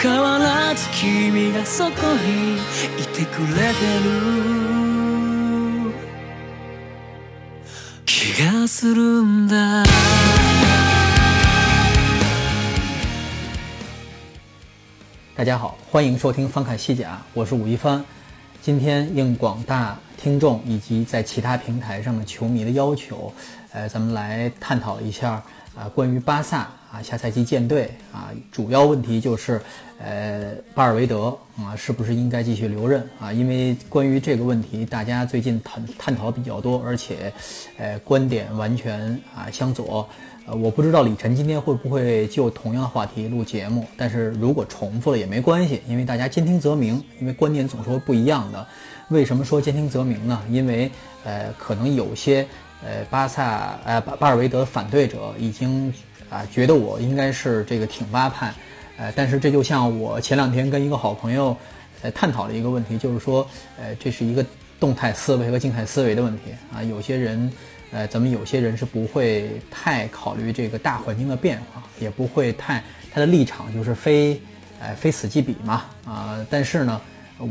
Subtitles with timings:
[0.00, 1.90] 変わらず君がそこ
[2.24, 2.56] に
[3.00, 4.12] いてくれてる
[8.04, 9.84] 気がするんだ
[15.34, 18.04] 大家好，欢迎收听翻看西甲，我是武一帆。
[18.60, 23.32] 今天应广大听众以及在其他平台上的球迷的要求，
[23.72, 25.42] 呃，咱们来探讨一下
[25.77, 29.61] 啊，关于巴萨啊下赛季建队啊，主要问题就是，
[29.99, 33.31] 呃，巴尔维德啊是不是应该继续留任啊？
[33.31, 37.31] 因为关于这个问题，大家最近探探讨比较多，而且，
[37.77, 38.99] 呃，观点完全
[39.35, 40.09] 啊相左。
[40.47, 48.65] 呃，我不知道李晨今天会不会就同样的话题录节目，但是如果重复了也没关系，因为大家兼听则明，因为观点总是会不一样的。
[49.09, 50.41] 为什么说兼听则明呢？
[50.49, 50.89] 因为
[51.23, 52.47] 呃，可能有些
[52.83, 55.93] 呃巴萨呃巴巴尔维德反对者已经
[56.29, 58.53] 啊觉得我应该是这个挺巴派，
[58.97, 61.55] 呃，但是这就像我前两天跟一个好朋友
[62.01, 63.47] 呃探讨了一个问题，就是说
[63.79, 64.45] 呃这是一个
[64.79, 67.51] 动态思维和静态思维的问题啊，有些人。
[67.89, 72.83] 呃，咱们有些人是不会太考虑这个大环境的变化，也不会太
[73.13, 74.41] 他的立场就是非，
[74.81, 76.45] 呃，非死即彼嘛啊。
[76.49, 77.01] 但是呢，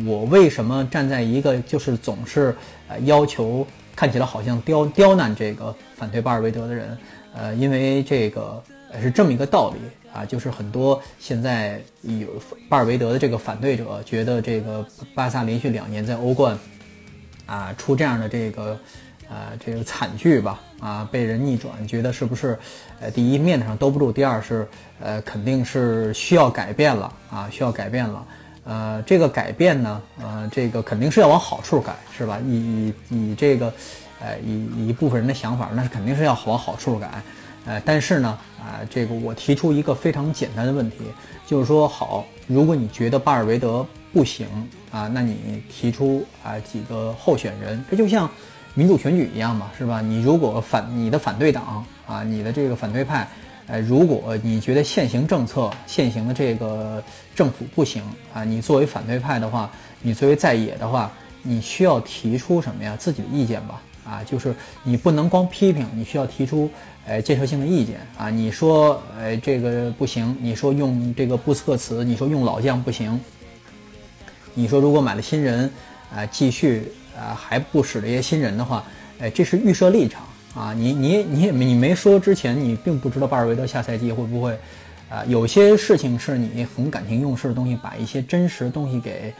[0.04, 2.54] 我为什么站在一个就是总是
[2.86, 6.96] 呃要求看起来好像刁刁难这个反对巴尔韦德的人？
[7.34, 8.62] 呃，因为这个
[9.02, 9.80] 是这么一个道理
[10.12, 12.28] 啊，就是很多现在有
[12.68, 16.56] 巴尔韦德的这个反对者觉得这个巴萨连续两年在欧冠
[17.46, 18.78] 啊出这样的这个。
[19.28, 22.56] 呃，这个惨剧吧，啊，被人逆转，觉得是不是，
[23.00, 24.64] 呃，第一面子上兜不住，第二是，
[25.00, 28.24] 呃，肯定是需要改变了啊，需要改变了，
[28.66, 32.38] 呃，这个改变呢，呃，这个肯定是要往好处改，是吧？
[32.44, 33.72] 以以以这个，
[34.20, 37.22] 呃，以一部分人的想法，那是肯定是要往好处改，
[37.64, 40.96] 呃，但是呢，啊，这个我提出一个非常简单的问题，
[41.46, 44.46] 就是说，好，如果你觉得巴尔维德不行
[44.90, 48.28] 啊，那你提出啊几个候选人，这就像。
[48.78, 50.02] 民主选举一样嘛，是吧？
[50.02, 53.26] 你如果反你的反对党啊，你的这个反对派，
[53.66, 57.02] 呃，如果你觉得现行政策、现行的这个
[57.34, 61.10] 政府不行啊，你作为反对派的话，你作为在野的话，
[61.42, 62.96] 你需要提出什么呀？
[62.96, 66.70] 自己的意见吧，啊，就是你不能光批评，你需要提出
[67.06, 68.30] 呃建设性的意见啊。
[68.30, 73.20] 你说呃这个不行，你说用这个布斯克茨，你说用老将不行，
[74.54, 75.70] 你说如果买了新人
[76.14, 76.92] 啊，继续。
[77.18, 78.84] 啊，还不使这些新人的话，
[79.18, 80.20] 哎，这是预设立场
[80.56, 80.72] 啊！
[80.72, 84.58] 你你你也你没说之前，你并不知道巴尔韦德下赛季会不会，
[85.10, 89.34] 啊，有些事情是你很感情用事的东西，把一些真实的东西给，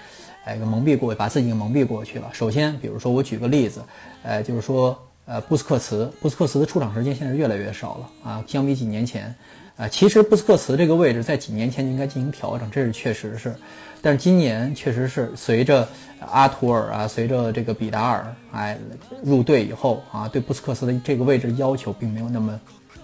[0.45, 2.29] 哎，给蒙蔽过，把自己给蒙蔽过去了。
[2.35, 3.83] 首先，比如说我举个例子，
[4.23, 9.35] 呃，就是说，呃，布斯克茨，布斯克茨的出场时间现在越来越少了啊，相比几年前，
[9.77, 13.55] 啊，其实布斯克茨这个位置在几年前就应该进行调整，这是确实是。
[14.01, 15.87] 但是今年确实是随着
[16.21, 18.79] 阿图尔啊，随着这个比达尔哎
[19.23, 22.59] 入队以后啊，对布斯克茨的这个位置要求并没有那么，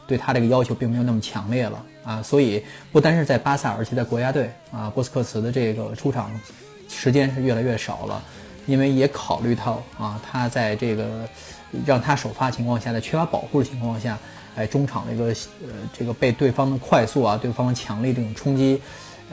[0.06, 6.31] 对他这个要求并没有那么强烈了啊，所以不单是在巴萨，而且在国家队啊，布斯克茨的这个出场
[6.89, 8.22] 时间是越来越少了，
[8.66, 11.28] 因为也考虑到啊，他在这个
[11.84, 14.16] 让他首发情况下，在缺乏保护的情况下，
[14.56, 18.80] 哎，中场这个呃这个被对方的快速啊，对方的强力这种冲击。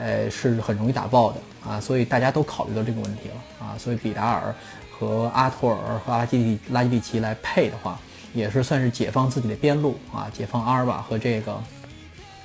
[0.02, 4.56] 呃，是很容易打爆的啊，所以大家都考虑到这个问题了啊，所以比达尔
[4.90, 8.00] 和阿托尔和阿基蒂拉基蒂奇来配的话，
[8.34, 11.62] 也是算是解放自己的边路啊，解放阿尔瓦和这个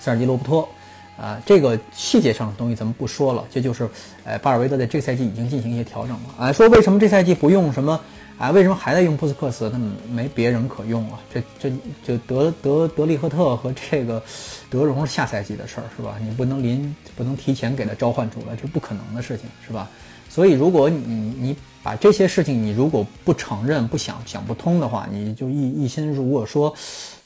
[0.00, 0.68] 塞尔吉罗伯托
[1.16, 3.88] 啊，这个细节上的东西咱们不说了，这就是
[4.24, 8.00] 呃巴尔维德在这个赛季已经进行一些调整了啊，说为什么这赛季不用什么？
[8.36, 9.70] 啊，为什么还在用布斯克斯？
[9.70, 9.78] 他
[10.10, 11.20] 没别人可用啊！
[11.32, 11.70] 这这
[12.04, 14.20] 就德德德利赫特和这个
[14.69, 16.16] 德容是下赛季的事儿，是吧？
[16.20, 19.88] 你不能临不能提前给他召唤出来，这不可能的事情，是吧？
[20.28, 26.75] 所以，如果你你把这些事情你如果不承认、不想想不通的话，你就一一心如果说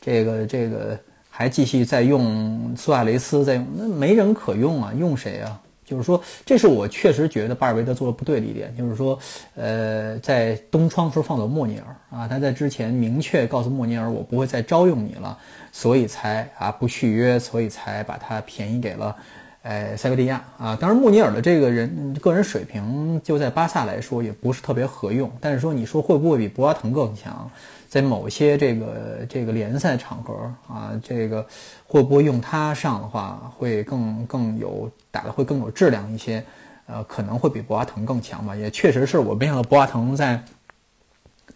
[0.02, 0.98] 这个这个
[1.30, 5.58] 还继续在用苏亚雷斯在用，那没人可用啊，用谁啊？
[5.88, 8.76] 就是说，这是我确实觉得巴尔维德做的不对的一点。
[8.76, 9.18] 就是说，
[9.54, 15.38] 呃，在东窗时候放走莫尼尔啊，他在之前明确告诉莫尼尔，我不会再招用你了，
[15.72, 19.16] 所以才啊不续约，所以才把他便宜给了，
[19.62, 20.76] 呃塞维利亚啊。
[20.78, 25.30] 当然，穆尼尔的这个人个人水平就在巴萨来说也不是特别合用。
[25.40, 27.50] 但是说你说会不会比博阿滕更强？
[27.88, 30.34] 在某些这个这个联赛场合
[30.68, 31.44] 啊，这个
[31.86, 36.44] 会不会用他上的话，会更更有打的会更有质量一些？
[36.86, 38.54] 呃，可能会比博阿滕更强吧。
[38.54, 40.42] 也确实是我没想到博阿滕在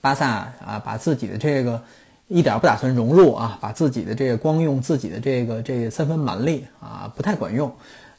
[0.01, 0.29] 巴萨
[0.65, 1.81] 啊，把自己的这个。
[2.29, 7.71] 一点不打算融入啊，把自己的这个光用自己的这个这三分蛮力啊，不太管用。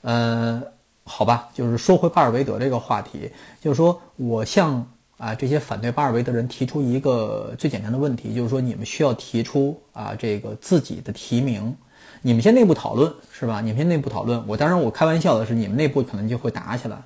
[0.02, 0.62] 呃，
[1.04, 4.86] 好吧，就是说回巴尔韦德这个话题，就是说我向
[5.24, 11.74] 啊这些反对巴尔韦德人提出一个最简单的问题，就是说你们需要提出啊这个自己的提名，
[12.22, 13.62] 你们先内部讨论是吧？
[13.62, 14.44] 你们先内部讨论。
[14.46, 16.98] 我当然我开玩笑的是，你们内部可能就会打起来，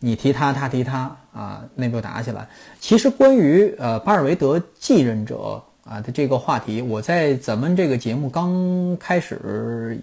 [0.00, 2.48] 你提他，他提他啊，内部打起来。
[2.80, 5.62] 其实关于呃巴尔韦德继任者。
[5.84, 10.00] 啊的这个话题，我在咱们这个节目刚开始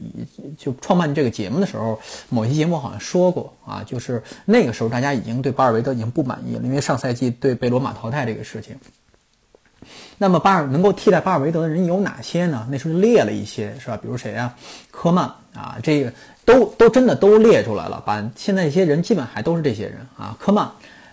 [0.58, 1.98] 就创办这个节目的时候，
[2.30, 8.78] 某些节目好像说过啊，就是那个时候大家已经对巴尔维德已经不满意了，因为上赛季对被罗马淘汰这个事情。
[10.18, 12.68] 那么巴尔能够替代巴尔维德的人有哪些呢？
[12.70, 13.96] 那时候列了一些，是吧？
[13.96, 14.54] 比如谁啊？
[14.92, 16.12] 科曼啊，这个
[16.44, 20.36] 都都真的都列出来了，把现在一些人基本还都是这些人啊。
[20.38, 20.70] 科曼，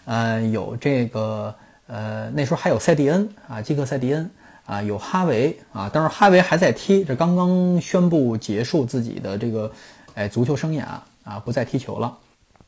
[0.07, 1.55] 呃，有这个
[1.87, 4.29] 呃，那时候还有塞蒂恩啊，基克塞蒂恩。
[4.67, 9.71] 啊，有哈维啊，当然哈维还在踢，这刚刚宣布结束自己的这个，
[10.15, 10.83] 哎，足球生涯
[11.23, 12.13] 啊，不再踢球了。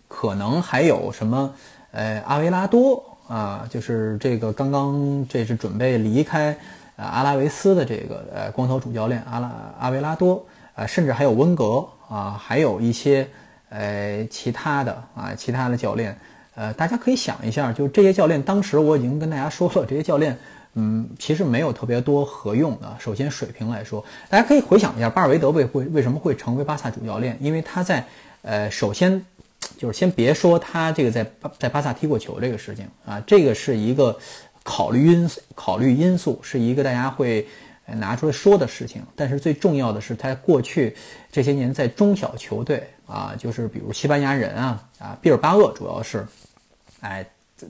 [0.07, 1.53] 可能还有什么，
[1.91, 6.57] 呃，阿维拉多啊，就是这个刚刚这是准备离开
[6.95, 10.47] 啊阿拉维斯的这个呃光头主教练阿拉阿维拉多
[10.77, 13.29] 啊，甚至还有温格啊，还有一些
[13.71, 16.17] 呃其他的啊其他的教练，
[16.55, 20.39] 呃，大家可以想一下，就这些教练，当时我已经跟大家说了，这些教练。
[20.75, 22.97] 嗯，其实没有特别多合用的。
[23.01, 27.37] 首先，水平来说，大家可以回想一下，巴尔韦德为会为什么会成为巴萨主教练？
[27.41, 28.07] 因为他在，
[28.43, 29.21] 呃，首先
[29.77, 34.17] 就是先别说他这个在巴在巴萨踢过球这个事情啊，这个是一个
[34.63, 37.45] 考虑因素，考虑因素是一个大家会
[37.87, 39.03] 拿出来说的事情。
[39.17, 40.95] 但是最重要的是，他过去
[41.33, 46.25] 这些年在中小球队啊，就是比如西班牙人啊啊，毕尔巴鄂主要是，
[47.01, 47.27] 哎，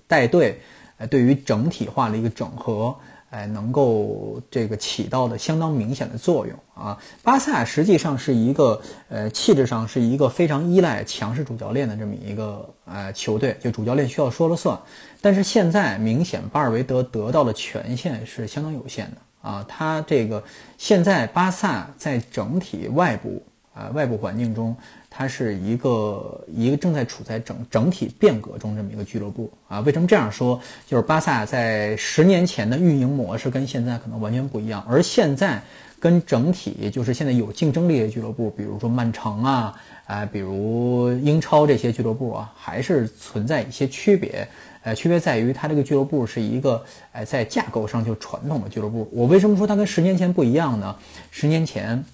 [0.07, 0.61] 带队。
[0.99, 2.95] 哎，对于整体化的一个整合，
[3.31, 6.99] 哎，能够这个起到的相当明显的作用啊。
[7.23, 14.79] 巴萨实际上是一个呃气质上是一个非常依赖强势主教练的这么一个呃球队，就主教练需要说了算。
[15.21, 19.65] 但是现在明显巴尔韦德得到的权限是相当有限的啊。
[19.69, 20.43] 他这个
[20.77, 23.43] 现在巴萨在整体外部
[23.73, 24.77] 啊外部环境中。
[25.11, 29.81] 它是一个一个正在处在整整体变革中这么一个俱乐部啊。
[29.81, 30.61] 为什么这样说？
[30.87, 35.61] 就是巴萨在十年前的运营模式跟现在可能完全不一样，而现在
[35.99, 39.75] 跟整体就是现在有竞争力的俱乐部，比如说曼城啊，
[40.07, 44.47] 啊，比如英超这些俱乐部啊，还是存在一些区别。
[44.85, 49.09] 呃，区别在于它这个俱乐部是一个呃在架构上就传统的俱乐部。
[49.13, 50.95] 我为什么说它跟十年前不一样呢？
[51.31, 52.05] 十年前。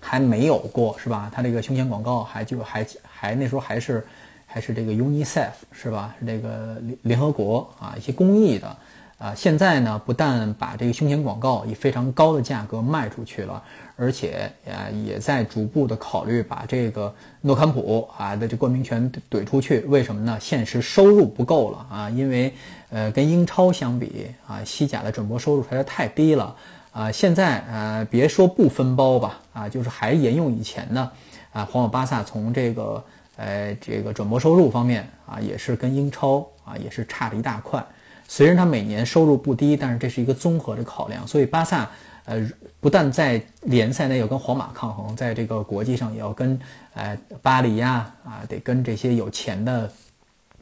[0.00, 1.30] 还没有过是吧？
[1.32, 4.04] 它这个胸前广告还就还还那时候还是
[4.46, 6.14] 还是这个 UNICEF 是吧？
[6.18, 8.76] 是这个联联合国啊一些公益的
[9.18, 9.34] 啊。
[9.34, 13.62] 现在呢，不但把这个胸前广告以非常高的价格卖出去了，
[13.96, 19.80] 而且啊也在逐步的考虑把这个诺坎普啊的这冠名权怼出去。
[19.80, 20.38] 为什么呢？
[20.40, 22.52] 现实收入不够了啊，因为
[22.90, 26.56] 呃跟英超相比啊，西甲的转播收入实在太低了。
[26.92, 31.00] 啊，现在呃，别说不分包吧，啊，就是还沿用以前的，
[31.52, 33.04] 啊，皇马、巴萨从这个
[33.36, 37.84] 呃这个转播收入方面啊，也是跟英超啊也是差了一大块。
[38.26, 41.26] 虽然它每年收入不低，但是这是一个综合的考量。
[41.26, 41.88] 所以巴萨
[42.24, 46.58] 呃不但在联赛内要跟皇马抗衡，在这个国际上也要跟
[46.94, 49.90] 呃巴黎呀啊得跟这些有钱的。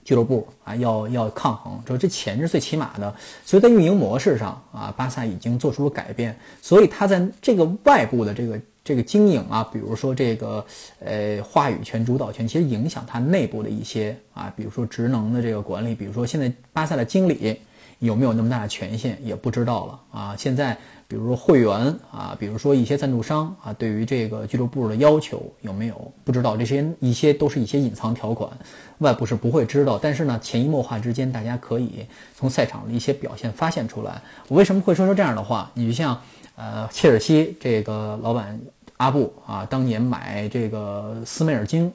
[0.08, 10.64] 俱乐部啊，要要抗衡，说这钱是最起码的，所以在运营模式上啊，巴萨已经做出了改变，所以他在这个外部的这个这个经营啊，比如说这个
[11.04, 17.60] 呃话语权、主导权，其实影响他内部的一些啊，比如说职能的这个管理，比如说现在巴萨的经理
[17.98, 20.00] 有没有那么大的权限，也不知道了。
[20.10, 20.74] 啊，现在。
[21.08, 26.54] 比如说会员啊，比如说一些赞助商啊，对于这个俱乐部的要求有没有不知道？
[26.54, 28.50] 这些一些都是一些隐藏条款，
[28.98, 29.98] 外部是不会知道。
[29.98, 32.04] 但是呢，潜移默化之间，大家可以
[32.36, 34.20] 从赛场的一些表现发现出来。
[34.48, 35.70] 我为什么会说出这样的话？
[35.72, 36.20] 你就像
[36.56, 38.60] 呃，切尔西这个老板
[38.98, 41.90] 阿布啊，当年买这个斯梅尔金。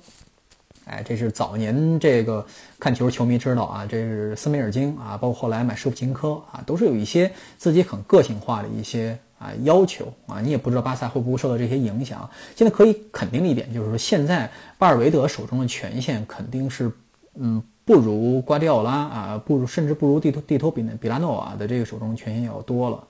[0.85, 2.45] 哎，这是早年这个
[2.79, 12.29] 看球球迷知道啊，这是斯梅尔金啊，包括后来买舍甫琴科啊，都是有一些自己很个性化的一些啊要求啊，你也不知道巴萨会不会受到这些影响。
[12.55, 16.91] 现在可以肯定的一点就是说，现在巴尔韦德手中的权限肯定是
[17.35, 23.07] 嗯不如瓜迪奥拉啊，不如甚至不如蒂托蒂托比比拉诺瓦的这个手中权限要多了。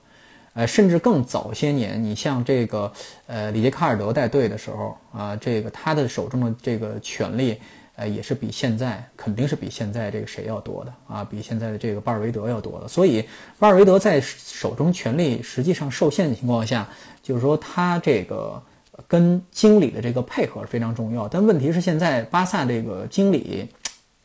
[0.54, 2.90] 呃，甚至更早些年，你像这个
[3.26, 7.60] 呃里杰卡尔德带队的时候啊，这个他的手中的这个权力。
[7.96, 12.88] 呃，也是比现在肯定是比现在这个谁要多的啊，比现在的这个巴尔韦德要多的。
[12.88, 13.24] 所以
[13.56, 16.88] 巴尔韦德在手中权力实际上受限的情况下，
[17.22, 18.60] 就是说他这个
[19.06, 21.28] 跟经理的这个配合非常重要。
[21.28, 23.68] 但问题是现在巴萨这个经理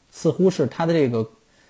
[0.09, 1.29] 似乎是他的这个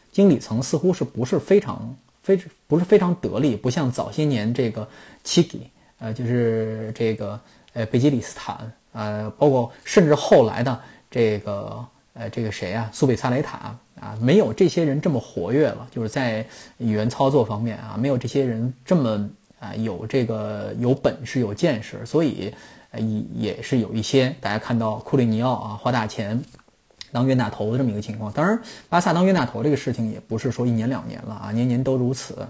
[0.09, 1.93] 经理层似乎是不是非常
[2.37, 4.87] 非不是非常得力，不像早些年这个
[5.23, 5.67] 齐吉
[5.97, 7.39] 呃，就是这个
[7.73, 10.79] 呃贝基里斯坦呃，包括甚至后来的。
[11.11, 11.83] 这个
[12.13, 12.87] 呃，这个谁啊？
[12.93, 16.45] 苏贝萨雷塔啊，没有这些人这么活跃了，就是在
[16.77, 19.27] 语言操作方面啊，没有这些人这么
[19.59, 22.53] 啊有这个有本事、有见识，所以
[22.93, 26.39] 也也是有一些大家看到库里尼奥啊花大钱
[27.11, 28.31] 当冤大头的这么一个情况。
[28.31, 32.47] 当然，巴萨当冤大头这个事情也不是说一年两年了啊，年年都如此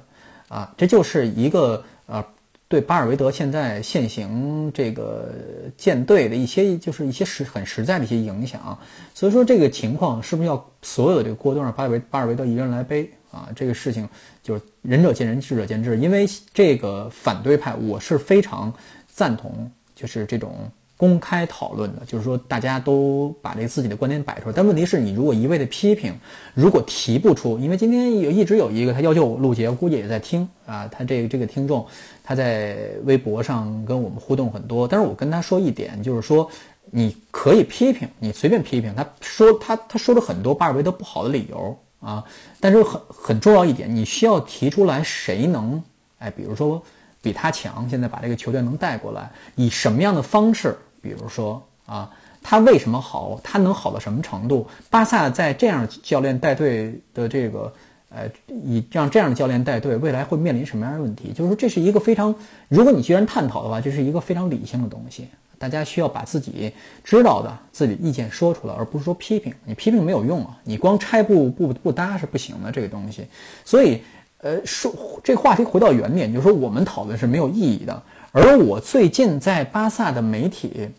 [0.48, 2.24] 啊，这就是一个呃。
[2.72, 5.34] 对巴尔韦德现在现行这个
[5.75, 8.78] 舰队的一些，就是一些实很实在的一些影响，
[9.16, 13.50] 所以说这个情况是不是要所有的这个锅都让巴尔维巴尔韦德一个人来背啊？
[13.56, 14.08] 这个事情
[14.44, 15.98] 就是仁者见仁，智者见智。
[15.98, 18.72] 因为这个反对派，我是非常
[19.08, 20.56] 赞同，就是这种。
[21.00, 24.53] 公开讨论的，就是说大家都把这自己的观点摆出来。
[24.53, 26.13] 但问题是你如果一味的批评，
[26.53, 30.86] 如果提不出，因为今天有一直有一个他要求我录节，估计也在听啊。
[30.89, 31.88] 他这这个听众
[32.22, 36.51] 他在微博上跟我们互动很多，但是我跟他说一点，就是说
[36.91, 38.94] 你可以批评，你随便批评。
[38.94, 42.22] 他说他他说了很多巴尔韦德不好的理由啊，
[42.60, 45.82] 但是很很重要一点，你需要提出来谁能
[46.18, 46.84] 哎，比如说
[47.22, 50.77] 比他强，现在把这个球队能带过来，以什么样的方式？
[51.01, 52.10] 比如说啊，
[52.41, 53.39] 他为什么好？
[53.44, 54.68] 他能好到什么程度？
[54.89, 57.74] 巴萨在这样教练带队的这个，
[58.10, 61.34] 呃，以让这样的教练带队，未来会面临什么样的问题？
[61.34, 62.34] 就是说，这是一个非常，
[62.68, 65.27] 如果你既然探讨的话，这是一个非常理性的东西。
[65.58, 66.72] 大家需要把自己
[67.03, 69.53] 知道的自己意见说出来，而不是说批评。
[69.65, 73.27] 你批评没有用啊，你光拆不不不搭是不行的这个东西。
[73.65, 74.01] 所以，
[74.38, 78.01] 呃，说这话题回到原点，就是说我们讨论是没有意义的。
[78.32, 80.90] 而我最近在巴萨的媒体，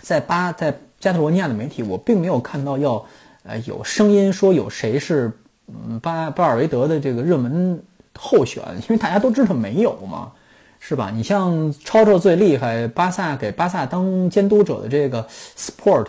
[0.00, 3.04] 在巴在加泰罗尼亚的媒体，我并没有看到要
[3.42, 5.30] 呃有声音说有谁是
[5.68, 7.82] 嗯巴巴尔维德的这个热门
[8.18, 10.32] 候选，因为大家都知道没有嘛，
[10.80, 11.10] 是吧？
[11.14, 16.06] 你像超超最厉害，巴萨给巴萨当监督者的这个 Sport，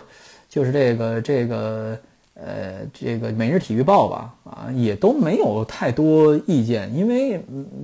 [0.50, 2.00] 就是这个这个。
[2.40, 7.42] 呃，这个每日体育报吧，啊，也都没有太多意见，因为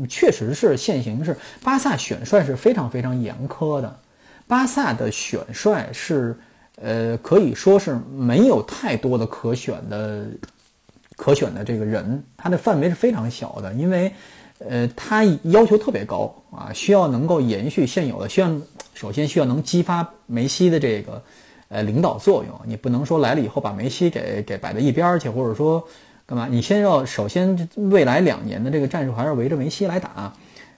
[0.07, 3.99] 确实是现行是巴萨选帅是非常非常严苛的，
[4.45, 6.37] 巴萨的选帅是，
[6.79, 10.27] 呃，可以说是没有太多的可选的
[11.15, 14.13] 可选的这个人，他的范围是非常小的，因为，
[14.59, 18.51] 呃，他要求特别高啊，需要能够延续现有的，需要
[18.93, 21.19] 首先需要能激发梅西的这个。
[21.73, 25.83] 呃，领导作用，你不能说来了以后把梅西给给摆在一边去，或者说
[26.23, 26.47] 干嘛？
[26.47, 30.31] 你先要首先未来两年的这个战术还是围着梅西来打。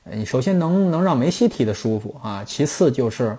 [0.10, 3.38] 你首先能能让梅西踢得舒服啊，其次就是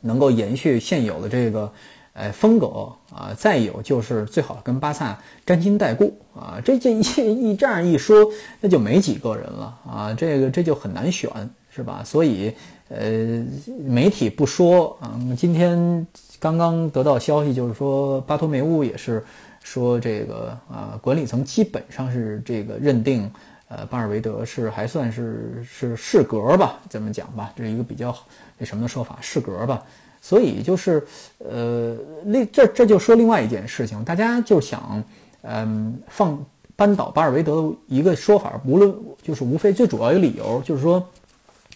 [0.00, 1.70] 能够延续现有的这个
[2.14, 6.58] 呃风格啊，再有就是最好跟巴萨沾亲带故啊。
[6.64, 8.24] 这这一一这样一说，
[8.58, 11.30] 那就没几个人了啊，这个这就很难选，
[11.68, 12.02] 是吧？
[12.02, 12.54] 所以
[12.88, 13.44] 呃，
[13.84, 16.06] 媒体不说啊，今天。
[16.40, 19.22] 刚刚得到消息，就是说巴托梅乌也是
[19.62, 23.30] 说这个啊，管理层基本上是这个认定，
[23.68, 28.16] 呃，巴尔韦德是还算是是适格吧，这么讲吧，这是一个比较
[28.56, 29.82] 那什么的说法，适格吧。
[30.22, 31.06] 所以就是
[31.38, 31.94] 呃，
[32.24, 35.04] 那这这就说另外一件事情，大家就想
[35.42, 36.42] 嗯放
[36.74, 41.06] 扳倒巴尔韦德的一个说法，无论就是无非最主要一个理由就是说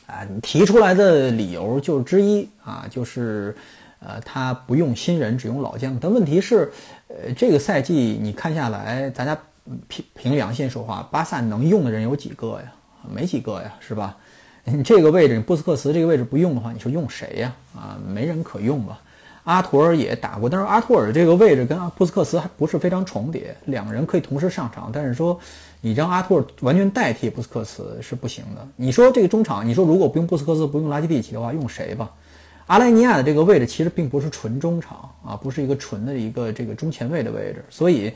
[0.07, 3.55] 啊，你提出来的理由就是之一啊，就是。
[4.07, 5.97] 呃，他不用新人，只用老将。
[6.01, 6.71] 但问题是，
[7.09, 9.39] 呃，这个赛季你看下来，大家
[9.89, 12.73] 凭凭良心说话，巴萨能用的人有几个呀？
[13.09, 14.17] 没几个呀，是吧？
[14.65, 17.55] 你 这个位置，布斯克茨这个位置不用的话，你说用谁呀？
[17.75, 19.01] 啊，没人可用吧？
[19.45, 25.39] 阿图尔也打过，但是阿图尔这个位置跟布斯克茨还不是非常重叠，两个人可以同时上场，但是说
[25.83, 28.67] 你让阿图尔完全代替布斯克茨是不行的。
[28.77, 32.11] 你说这个中场，你说如果不用布斯克茨，不用拉基蒂奇的话，用谁吧？
[32.67, 38.13] 阿莱尼亚的这个位置其实并不是纯中场啊，不是一个纯的一个这个中前卫的位置，所以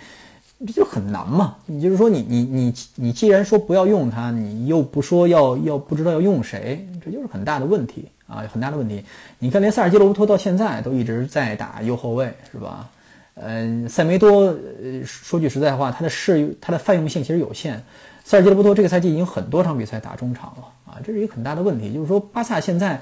[0.67, 1.57] 这就很难嘛。
[1.67, 9.05] 你就是说，你你你你既然说不要用它，你又不说要要不知道要用谁，这就是很大的问题啊，很大的问题。
[9.38, 12.88] 你看，连塞尔吉罗伯托到现在都一直在打右后卫，是吧？
[13.35, 14.47] 嗯，塞梅多，
[14.83, 17.81] 呃，说句实在话，他的适他的泛用性其实有限。
[18.25, 21.93] 塞尔吉罗伯托这个赛季已经很多场比赛打中场了啊，这是一个很大的问题。
[21.95, 23.00] 就是说，巴萨现在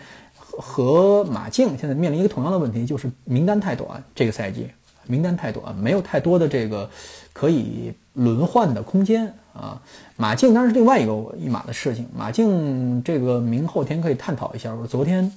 [0.58, 4.02] 和马竞现在面临一个同样的问题，就是名单太短。
[4.14, 4.68] 这个赛季
[5.06, 6.88] 名单太短，没有太多的这个
[7.32, 9.80] 可以轮换的空间啊。
[10.16, 12.08] 马竞当然是另外一个一码的事情。
[12.16, 14.74] 马竞这个明后天可以探讨一下。
[14.74, 15.32] 我昨天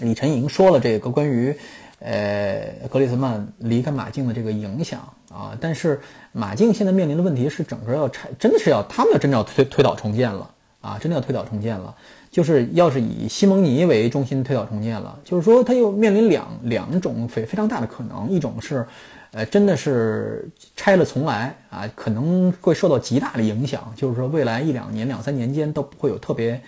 [0.00, 1.56] 李晨已经说了这个关于。
[2.02, 6.00] 呃，格里兹曼离开马竞的这个影响啊，但是
[6.32, 11.94] 马竞现在面临的问题是，整个要拆，真的是要他们要真的要推推倒重建了啊，真的要推倒重建了，
[12.30, 18.86] 就是要是以西蒙尼为中心推倒重建了，就是说他又面临两两种非非常大的可能，一种是，
[19.32, 26.60] 呃，真的是拆了重来啊，可能会受到极大的影响，就是说未来一两年、两三年间都不会有特别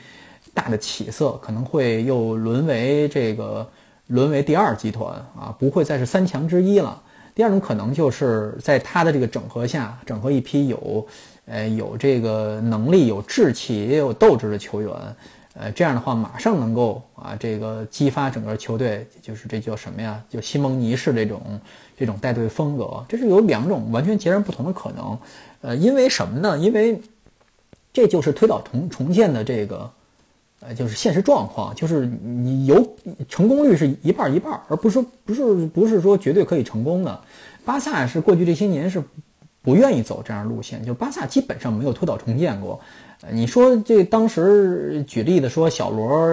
[0.55, 3.69] 大的起色，可能会又沦为这个。
[4.09, 7.01] 沦为第二集团啊，不会再是三强之一了。
[7.35, 11.07] 第二种可能就是在他的这个整合下，整合一批有，
[11.47, 14.91] 呃，有这个能力、有志气、也有斗志的球员，
[15.55, 20.23] 呃，这样的话马上能够啊，这个激发整个球队，就是这叫什么呀？
[20.31, 21.41] 就西蒙尼式这种
[21.97, 25.19] 这种带队风格，这是有两种完全截然不同的可能。
[25.63, 26.59] 呃，因为什么呢？
[26.59, 27.01] 因为
[27.93, 29.91] 这就是推倒重重建的这个。
[30.65, 32.87] 呃，就是现实状况，就是你有
[33.29, 37.21] 成功率是一半一半，而不是说不是不是说绝对可以成功的。
[37.65, 39.03] 巴萨是过去这些年是
[39.63, 42.79] 不愿意走这样路线，就巴萨基本上没有推倒重建过。
[43.31, 46.29] 你说这当时举例的说小罗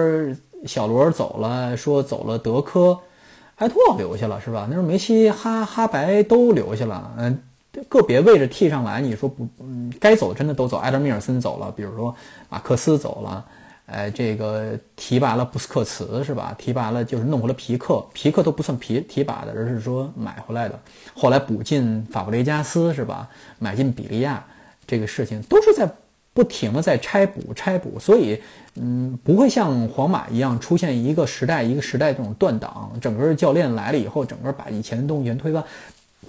[0.66, 2.98] 小罗走了，说走了德科，
[3.56, 4.66] 埃托奥留下了是吧？
[4.68, 7.38] 那时候梅西哈哈白都留下了，嗯，
[7.88, 12.14] 个别位置替上来，你说不，嗯，该走真的都走，埃德米尔森走了，比如说
[12.48, 13.46] 马克思走了。
[13.90, 16.54] 哎，这个提拔了布斯克茨是吧？
[16.56, 20.78] 提拔了就是弄回了皮克，皮克都不算提提拔的，而是说买回来的。
[21.12, 23.28] 后来补进法布雷加斯是吧？
[23.58, 24.44] 买进比利亚，
[24.86, 25.90] 这个事情都是在
[26.32, 28.40] 不停的在拆补拆补，所以
[28.76, 32.92] 嗯，不会像皇马一样出现一个时代一个时代这种断档。
[33.00, 35.64] 整个教练来了以后，整个把以前的东西全推翻。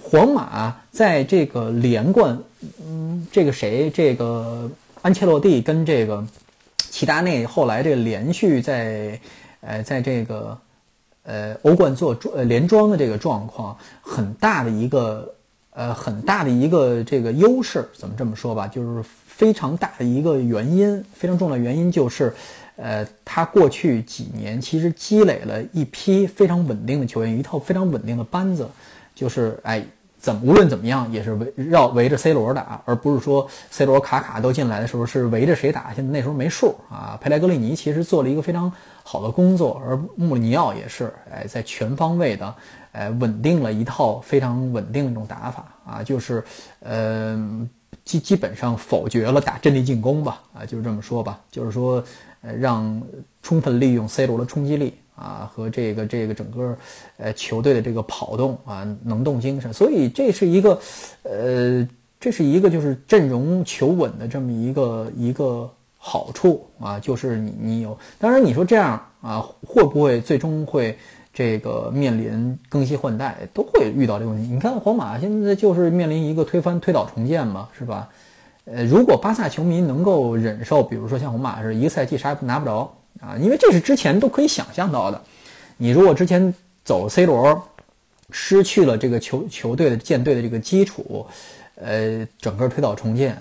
[0.02, 2.36] 皇马在这个连贯，
[2.84, 4.68] 嗯，这个谁，这个
[5.00, 6.26] 安切洛蒂跟这个。
[6.92, 9.18] 齐达内后来这个连续在，
[9.62, 10.58] 呃，在这个，
[11.22, 15.34] 呃，欧冠做呃连庄的这个状况，很大的一个，
[15.70, 18.68] 呃，很大的一个这个优势，怎么这么说吧？
[18.68, 22.30] 就是非常大的一个原因，非常重要的原因就是，
[22.76, 28.68] 呃，他过去几年其实积累了一批非常稳定的球员，一套非常稳定的班子，
[29.14, 29.82] 就是哎。
[30.22, 35.92] 怎么无论怎么样也是围绕围着 C 罗打，而不是说 C 罗卡卡都进来的时候是围着谁打。
[35.92, 37.18] 现在那时候没数啊。
[37.20, 42.54] 佩莱格里尼其实做了一个非常好的工作，而穆里尼奥也是哎，在全方位的
[42.92, 46.44] 哎稳定了一套非常稳定的一种打法啊，就是
[46.78, 47.68] 呃
[48.04, 52.00] 基基本上否决了打阵地进攻吧啊，就是这么说吧，就是说
[52.42, 53.02] 呃让
[53.42, 54.94] 充分利用 C 罗的冲击力。
[55.14, 56.76] 啊，和这个这个整个，
[57.18, 60.80] 呃，球队的这个跑动啊，能动精神，所以这是一个，
[61.22, 61.86] 呃，
[62.18, 70.96] 这是一个就是阵容求稳的这么一个一个好处啊，就是你你有，当然你说这样啊，会不会最终会
[71.32, 74.52] 这个面临更新换代，都会遇到这个问题。
[74.52, 78.08] 你看皇马现在就是面临一个推翻推倒重建嘛，是吧？
[78.64, 82.94] 呃，如果巴萨球迷能够忍受，比如说像皇马是一个赛季啥也拿不着。
[83.22, 85.22] 啊，因为这是之前都可以想象到的。
[85.76, 86.52] 你如果之前
[86.84, 87.62] 走 C 罗，
[88.30, 91.26] 失去了这个球球队的建队的这个基础，
[91.76, 93.36] 呃，整个推倒重建，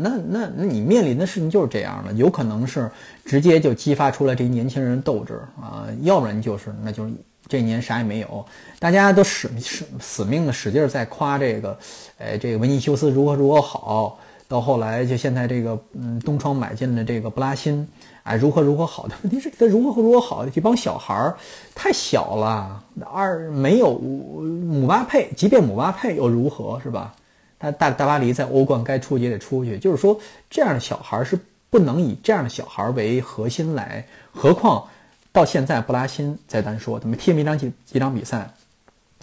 [0.00, 2.90] 那那那你面临的事情就是这样的，有可能是
[3.24, 7.12] 直接就激发出来这些年轻人斗志啊，要不然就是那就是
[7.48, 8.44] 这一年啥也没有，
[8.78, 11.78] 大家都使使死命的使劲在夸这个，
[12.18, 14.18] 呃，这个维尼修斯如何如何好，
[14.48, 17.86] 到后来就现在这个嗯，东窗买进了这个布拉辛。
[18.24, 21.36] 哎，如何如何好的问题是他如何如何好的这帮小孩儿
[21.74, 27.14] 太小了，二没有姆巴佩，即便姆巴佩又如何是吧？
[27.58, 34.84] 他大大巴黎在欧冠该出也得出去，就是说这样的小孩是不能以这样的小孩为核心来，何况
[35.32, 38.48] 到现在布拉辛再单说，他们踢了一场几几场比赛，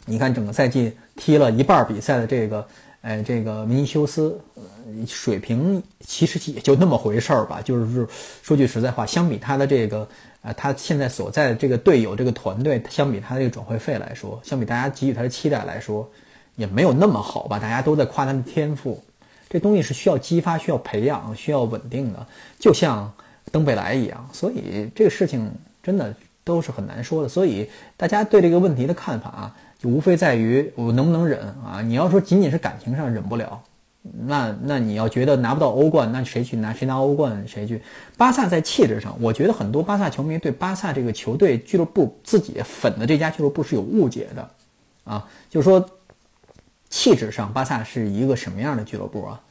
[0.06, 2.68] 你看整个赛季踢了一半比赛的这个。
[3.02, 4.38] 哎，这个维尼修斯
[5.08, 7.62] 水平其实也就那么回事儿吧。
[7.62, 8.08] 就是
[8.44, 10.08] 说句实在话，相比他的这个，
[10.42, 16.10] 呃，他现在所在的这个队友、这个团队，相比他这个转会费来说，相比大家给予他的期待来说，
[16.58, 17.58] 也没有那么好吧？
[17.58, 19.02] 大家都在夸他的天赋，
[19.50, 22.28] 这东西是需要激发、需要培养、需要稳定的，
[22.60, 23.10] 就像
[23.50, 24.30] 登贝莱一样。
[24.34, 25.50] 所以这个事情
[25.82, 27.30] 真的都是很难说的。
[27.30, 31.82] 所以大家对这个问题的看法啊，就无非在于我能不能忍啊？
[31.82, 33.63] 你要说仅仅是感情上忍不了。
[34.02, 36.74] 那那你要觉得拿不到欧冠，那谁去拿？
[36.74, 37.82] 谁拿欧冠谁去？
[38.18, 44.50] 巴萨在气质上，我觉得很多巴萨球迷对巴萨这个球队俱乐部自己粉的这家俱乐部是有误解的，
[45.04, 45.86] 啊，就是说
[46.89, 49.42] 气质上巴萨是一个什么样的俱乐部啊？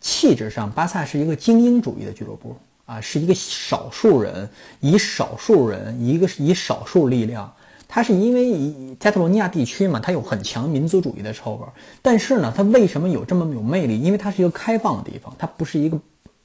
[0.00, 4.48] 气质上巴萨是一个精英主义的俱乐部啊，是一个少数人
[4.80, 7.50] 以少数人一个是以少数力量。
[7.94, 11.66] 它是因为加泰罗尼亚地区嘛，它有很强民族主义的臭味。
[12.00, 14.00] 但是呢，它为什么有这么有魅力？
[14.00, 16.00] 因为它是一个开放的地方，它不是一个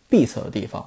[0.09, 0.85] 闭塞的地方。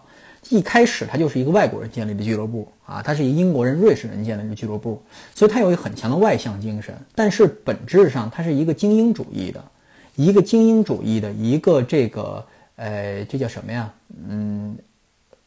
[0.50, 5.02] 一开始它就是一个外国人建立的俱乐部啊，它是一个英国人、瑞士人建立的俱乐部，
[5.34, 6.94] 所以它有一个很强的外向精神。
[7.14, 9.64] 但是本质上它是一个精英主义的，
[10.14, 12.44] 一个精英主义的一个这个
[12.76, 13.90] 呃，这叫什么呀？
[14.28, 14.76] 嗯，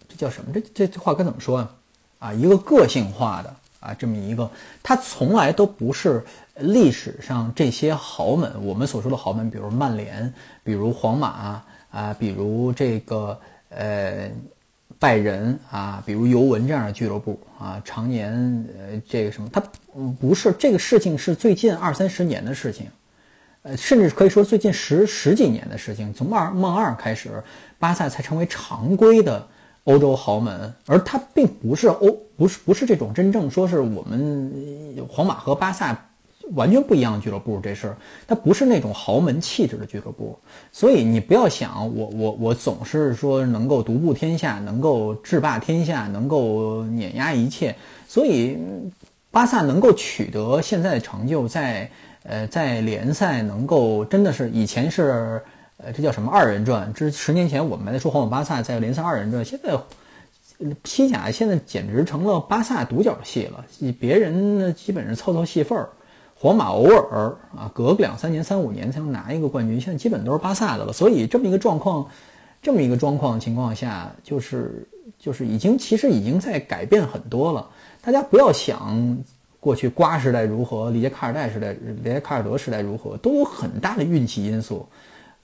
[0.10, 0.52] 这叫什么？
[0.52, 1.76] 这这这话该怎么说啊？
[2.18, 3.56] 啊，一个个性化的。
[3.84, 4.50] 啊，这么一个，
[4.82, 6.24] 它从来都不是
[6.56, 14.32] 历史上这些豪门，我们所说的豪门，比如曼联，比如皇马啊，比如这个呃
[14.98, 18.32] 拜仁啊，比如尤文这样的俱乐部啊，常年
[18.80, 19.62] 呃这个什么，它
[20.18, 22.88] 不是这个事情是最近二三十年的事情，
[23.64, 27.44] 呃，甚至可以说最近十十几年的事情，从二梦二开始，
[27.78, 29.46] 巴萨才成为常规的。
[29.86, 34.52] 欧洲豪门，而它并不是欧，不是不是这种真正说是我们
[35.10, 36.08] 皇马和巴萨
[36.52, 40.40] 完全不一样的俱乐部，这事儿它不是那种豪门气质的俱乐部，
[40.72, 47.76] 所以你不要想我我我总是说能够独步天下，能够制霸天下，能够碾压一切，
[48.08, 48.58] 所以
[49.32, 51.90] 巴萨能够取得现在的成就，在
[52.24, 55.42] 呃在联赛能够真的是以前是。
[55.78, 56.92] 呃，这叫什么二人转？
[56.94, 59.78] 这是十年前我们在说皇马、巴萨在联赛二人转，现在
[60.84, 63.66] 西甲现在简直成了巴萨独角戏了。
[64.00, 65.90] 别人呢基本上凑凑戏份儿，
[66.36, 70.94] 皇马偶尔啊，隔个两三年、三五年才能拿一个冠军，现在基本都是巴萨的了。
[70.94, 72.08] 所以这么一个状况，
[72.62, 77.68] 这么一个状况情况下，就是就是已经其实已经在改变很多了。
[78.02, 79.18] 大家不要想
[79.60, 84.88] 过去瓜时代如何，里杰卡尔代时代、里杰卡尔德时代如何，都有很大的运气因素。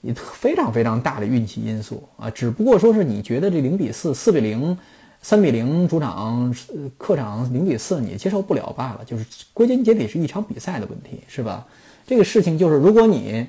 [0.02, 4.76] 也非常非常大的运气因素啊，只不过说是你觉得这零比四、四比零、
[5.20, 6.54] 三比零主场、
[6.96, 11.66] 客场零比四你接受不了罢了，就是归根结底是一场比赛的问题，是吧？
[12.06, 13.46] 这个事情就是，如果你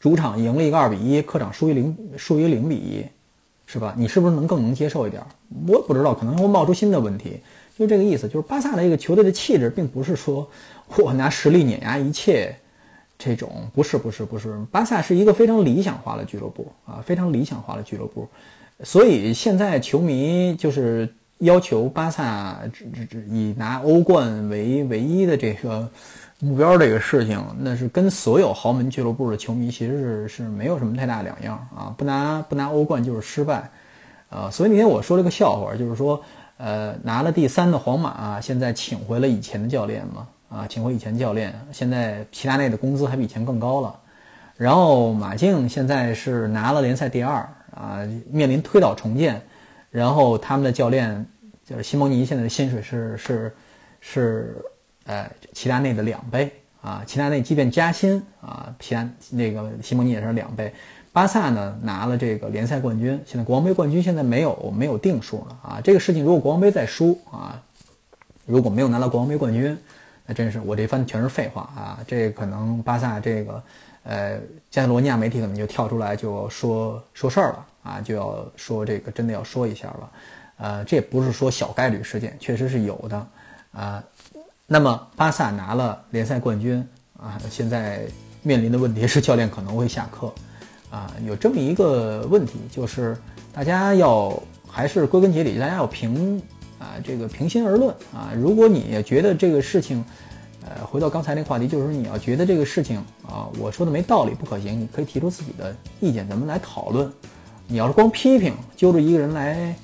[0.00, 3.04] 主场赢了一个二比一，客场输一零输一零比一，
[3.66, 3.94] 是吧？
[3.96, 5.22] 你是不是能更能接受一点？
[5.66, 7.40] 我不知道，可能会冒出新的问题，
[7.78, 8.26] 就这个意思。
[8.26, 10.48] 就是巴萨的这个球队的气质，并不是说
[10.96, 12.56] 我拿实力碾压一切。
[13.18, 18.28] 这种不是不是不是，巴萨是一个非常理想化的俱乐部啊，非常理想化的俱乐部，
[18.84, 25.88] 所以现在球迷就是要求巴萨只只只以拿欧冠为唯一的这个
[26.38, 33.68] 目标这个事情，那是跟所有豪门俱乐部的球迷其实是是没有什么太大两样啊，不拿不拿欧冠就是失败，
[34.30, 36.22] 呃，所以那天我说了个笑话，就是说，
[36.56, 40.28] 呃，拿了第三的皇马现在请回了以前的教练嘛。
[40.48, 43.94] 啊，请回以前教练，现在齐达内的工资还比以前更高了。
[44.56, 47.36] 然后马竞现在是拿了联赛第二
[47.70, 49.40] 啊，面临推倒重建。
[49.90, 51.24] 然后他们的教练
[51.64, 53.54] 就是西蒙尼，现在的薪水是是
[54.00, 54.64] 是
[55.04, 57.02] 呃齐达内的两倍啊。
[57.06, 60.72] 齐达内即便加薪啊，齐达那个西蒙尼也是两倍。
[61.12, 65.80] 巴萨呢拿了这个联赛冠军，现在国王杯冠军现在没有没有定数了啊。
[65.84, 67.62] 这个事情如果国王杯再输啊，
[68.46, 69.78] 如果没有拿到国王杯冠军。
[70.30, 71.98] 那真是我这番全是废话啊！
[72.06, 73.62] 这可能巴萨这个，
[74.02, 74.38] 呃，
[74.70, 80.10] 加泰罗尼亚媒体可能就跳出来就说说事儿了啊，就要说这个真的要说一下了，
[80.58, 83.26] 呃，这也不是说小概率事件，确实是有的
[83.72, 84.04] 啊。
[84.66, 86.86] 那么巴萨拿了联赛冠军
[87.18, 88.02] 啊，现在
[88.42, 90.30] 面临的问题是教练可能会下课
[90.90, 93.16] 啊，有这么一个问题，就是
[93.50, 94.38] 大家要
[94.70, 96.42] 还是归根结底，大家要评。
[96.78, 100.04] 啊，这个平心而论啊，如果你觉得这个事情，
[100.64, 107.10] 呃，回到刚才那个话题，就是说你要觉得这个事情啊，我说的没道理不可行，你可以提出自己的意见，咱们来讨论。
[107.66, 109.74] 你要是光批评，揪着一个人来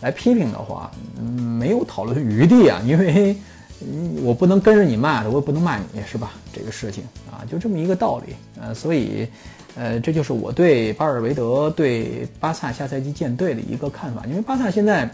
[0.00, 3.36] 来批评的话，嗯，没有讨论余地啊，因为
[3.80, 6.32] 嗯我不能跟着你骂的，我也不能骂你，是吧？
[6.52, 8.34] 这个事情啊，就这么一个道理。
[8.60, 9.26] 呃，所以，
[9.74, 15.10] 呃，这就是我对巴尔韦德对巴萨下赛季建队的一个看法，因为巴萨现在。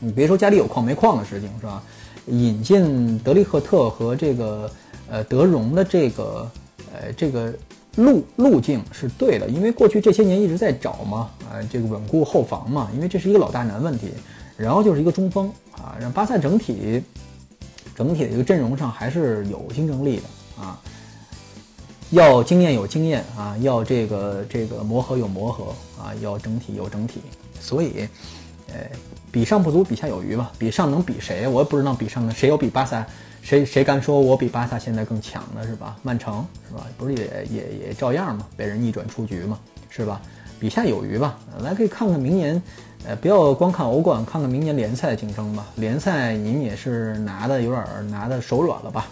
[0.00, 1.82] 你别说家里有矿没矿的事情是吧？
[2.26, 4.70] 引进德利赫特和这个
[5.10, 6.50] 呃德容的这个
[6.92, 7.52] 呃这个
[7.96, 14.12] 路路径是对的，因为过去这些年一直在找嘛，啊，这个稳固后防嘛，因为这是一个老大难问题。
[14.56, 17.02] 然后就是一个中锋啊，让巴萨整体
[17.94, 20.80] 整体的一个阵容上还是有竞争力的啊，
[22.10, 27.20] 要经验有经验啊，要这个这个磨合有磨合啊，要整体有整体。
[27.60, 28.08] 所以，
[28.68, 28.74] 呃，
[29.30, 30.52] 比上不足，比下有余吧。
[30.58, 31.46] 比上能比谁？
[31.48, 33.04] 我也不知道比上能谁有比巴萨。
[33.40, 35.96] 谁谁敢说我比巴萨现在更强的是吧？
[36.02, 36.86] 曼城是吧？
[36.98, 40.20] 不是也也也照样嘛，被人逆转出局嘛，是吧？
[40.60, 41.38] 比下有余吧。
[41.62, 42.60] 来可以看看明年，
[43.06, 45.66] 呃，不要光看欧冠，看看明年联赛竞争吧。
[45.76, 49.06] 联赛您也是拿的有点拿的手软了吧？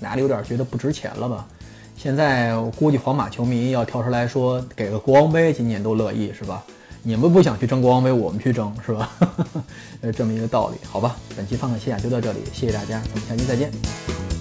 [0.00, 1.46] 拿的有点觉得不值钱了吧？
[1.96, 6.64] 现在我估计皇马球迷要跳出来说给个国王杯，今年都乐意是吧？
[7.06, 9.10] 你们不想去争国王杯，我们去争是吧？
[10.00, 11.14] 呃，这么一个道理，好吧。
[11.36, 14.33] 本期放看西亚就到这里，谢谢大家，咱们下期再见。